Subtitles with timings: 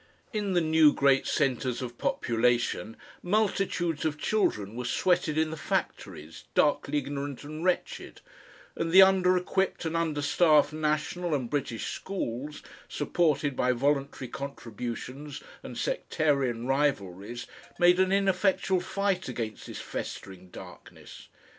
[0.33, 6.45] In the new great centres of population multitudes of children were sweated in the factories,
[6.55, 8.19] darkly ignorant and wretched
[8.75, 15.43] and the under equipped and under staffed National and British schools, supported by voluntary contributions
[15.61, 17.45] and sectarian rivalries,
[17.77, 21.27] made an ineffectual fight against this festering darkness.